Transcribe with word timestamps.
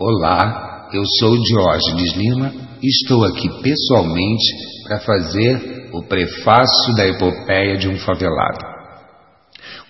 Olá, 0.00 0.90
eu 0.92 1.02
sou 1.18 1.36
Diógenes 1.42 2.14
Lima 2.14 2.52
e 2.80 2.86
estou 2.86 3.24
aqui 3.24 3.48
pessoalmente 3.60 4.44
para 4.84 5.00
fazer 5.00 5.90
o 5.92 6.04
prefácio 6.04 6.94
da 6.94 7.04
epopeia 7.08 7.76
de 7.76 7.88
um 7.88 7.98
favelado. 7.98 8.64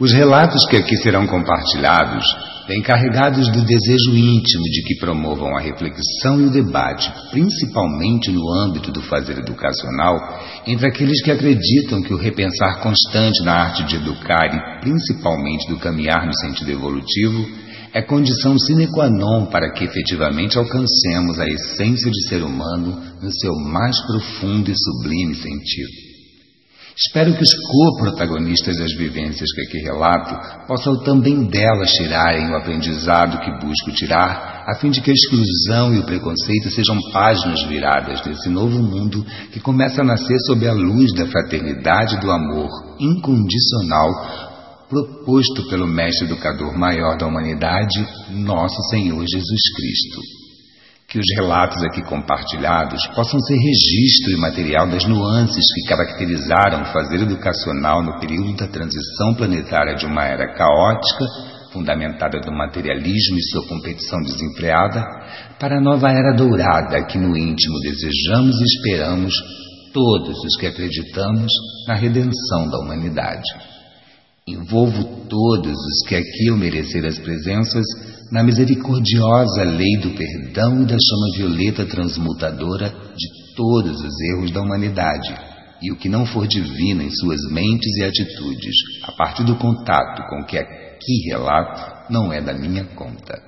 Os 0.01 0.11
relatos 0.11 0.67
que 0.71 0.79
aqui 0.79 0.97
serão 0.97 1.27
compartilhados 1.27 2.25
vêm 2.67 2.81
carregados 2.81 3.53
do 3.53 3.61
desejo 3.61 4.17
íntimo 4.17 4.63
de 4.63 4.83
que 4.85 4.99
promovam 4.99 5.55
a 5.55 5.61
reflexão 5.61 6.41
e 6.41 6.47
o 6.47 6.51
debate, 6.51 7.13
principalmente 7.31 8.31
no 8.31 8.51
âmbito 8.51 8.91
do 8.91 9.03
fazer 9.03 9.37
educacional, 9.37 10.17
entre 10.67 10.89
aqueles 10.89 11.23
que 11.23 11.33
acreditam 11.33 12.01
que 12.01 12.15
o 12.15 12.19
repensar 12.19 12.81
constante 12.81 13.45
na 13.45 13.53
arte 13.53 13.85
de 13.85 13.97
educar 13.97 14.55
e 14.55 14.81
principalmente 14.81 15.69
do 15.69 15.79
caminhar 15.79 16.25
no 16.25 16.35
sentido 16.35 16.71
evolutivo 16.71 17.68
é 17.93 18.03
condição 18.03 18.59
sine 18.59 18.87
qua 18.89 19.09
non 19.09 19.47
para 19.47 19.73
que 19.73 19.85
efetivamente 19.85 20.59
alcancemos 20.59 21.39
a 21.39 21.49
essência 21.49 22.11
de 22.11 22.29
ser 22.29 22.43
humano 22.43 23.01
no 23.23 23.33
seu 23.33 23.55
mais 23.55 23.99
profundo 24.07 24.71
e 24.71 24.75
sublime 24.77 25.35
sentido. 25.35 26.09
Espero 27.01 27.33
que 27.37 27.45
os 27.45 27.55
co-protagonistas 27.55 28.77
das 28.77 28.93
vivências 28.95 29.53
que 29.53 29.61
aqui 29.61 29.79
relato 29.79 30.35
possam 30.67 30.99
também 31.05 31.45
delas 31.45 31.93
tirarem 31.93 32.51
o 32.51 32.57
aprendizado 32.57 33.39
que 33.39 33.65
busco 33.65 33.93
tirar, 33.93 34.65
a 34.67 34.75
fim 34.81 34.91
de 34.91 35.01
que 35.01 35.13
a 35.13 35.15
exclusão 35.15 35.95
e 35.95 36.01
o 36.01 36.05
preconceito 36.05 36.69
sejam 36.73 36.99
páginas 37.13 37.63
viradas 37.69 38.21
desse 38.23 38.49
novo 38.49 38.83
mundo 38.83 39.25
que 39.53 39.61
começa 39.61 40.03
a 40.03 40.05
nascer 40.05 40.37
sob 40.47 40.67
a 40.67 40.73
luz 40.73 41.15
da 41.15 41.25
fraternidade 41.27 42.17
e 42.17 42.21
do 42.21 42.33
amor 42.33 42.69
incondicional 42.99 44.48
proposto 44.89 45.69
pelo 45.69 45.87
Mestre 45.87 46.27
Educador 46.27 46.77
Maior 46.77 47.17
da 47.19 47.27
Humanidade, 47.27 48.07
nosso 48.31 48.81
Senhor 48.91 49.21
Jesus 49.21 49.61
Cristo. 49.77 50.21
Que 51.07 51.19
os 51.19 51.27
relatos 51.37 51.83
aqui 51.85 52.03
compartilhados 52.03 53.07
possam 53.15 53.41
ser 53.41 53.55
registro 53.55 54.33
e 54.33 54.41
material 54.41 54.89
das 54.89 55.05
nuances 55.07 55.65
que 55.75 55.89
caracterizaram 55.89 56.83
o 56.83 56.93
fazer 56.93 57.23
educacional 57.23 58.03
no 58.03 58.19
período 58.19 58.57
da 58.57 58.67
transição 58.67 59.35
planetária 59.35 59.95
de 59.95 60.07
uma 60.07 60.25
era 60.25 60.55
caótica, 60.55 61.25
fundamentada 61.73 62.41
no 62.47 62.57
materialismo 62.57 63.39
e 63.39 63.43
sua 63.43 63.67
competição 63.69 64.21
desenfreada, 64.21 65.05
para 65.59 65.79
a 65.79 65.81
nova 65.81 66.11
era 66.11 66.35
dourada 66.35 67.05
que 67.05 67.19
no 67.19 67.37
íntimo 67.37 67.79
desejamos 67.81 68.59
e 68.59 68.65
esperamos 68.65 69.35
todos 69.93 70.39
os 70.45 70.57
que 70.59 70.67
acreditamos 70.67 71.51
na 71.87 71.95
redenção 71.95 72.69
da 72.71 72.79
humanidade. 72.79 73.78
Envolvo 74.49 75.27
todos 75.29 75.77
os 75.77 76.09
que 76.09 76.15
aqui 76.15 76.47
eu 76.47 76.57
merecer 76.57 77.05
as 77.05 77.19
presenças 77.19 77.85
na 78.33 78.43
misericordiosa 78.43 79.63
lei 79.63 79.99
do 80.01 80.11
perdão 80.15 80.83
e 80.83 80.87
da 80.87 80.97
chama 80.99 81.37
violeta 81.37 81.85
transmutadora 81.85 82.89
de 82.89 83.55
todos 83.55 84.01
os 84.01 84.21
erros 84.33 84.51
da 84.51 84.63
humanidade 84.63 85.35
e 85.83 85.93
o 85.93 85.97
que 85.97 86.09
não 86.09 86.25
for 86.25 86.47
divino 86.47 87.03
em 87.03 87.11
suas 87.11 87.41
mentes 87.51 87.95
e 87.99 88.05
atitudes, 88.05 88.75
a 89.05 89.13
partir 89.13 89.45
do 89.45 89.57
contato 89.57 90.23
com 90.29 90.45
que 90.45 90.57
aqui 90.57 91.29
relato, 91.29 92.11
não 92.11 92.33
é 92.33 92.41
da 92.41 92.55
minha 92.55 92.85
conta. 92.85 93.41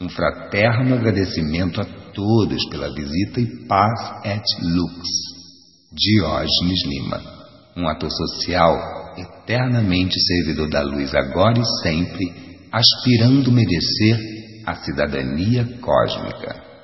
Um 0.00 0.08
fraterno 0.08 0.94
agradecimento 0.94 1.80
a 1.80 1.84
todos 1.84 2.68
pela 2.68 2.92
visita 2.92 3.40
e 3.40 3.66
paz 3.66 4.24
et 4.24 4.42
lux. 4.60 5.02
Diógenes 5.92 6.84
Lima. 6.84 7.35
Um 7.76 7.86
ator 7.88 8.10
social 8.10 9.14
eternamente 9.18 10.18
servidor 10.20 10.68
da 10.68 10.82
luz 10.82 11.14
agora 11.14 11.60
e 11.60 11.64
sempre, 11.82 12.24
aspirando 12.72 13.52
merecer 13.52 14.18
a 14.64 14.74
cidadania 14.76 15.64
cósmica. 15.80 16.75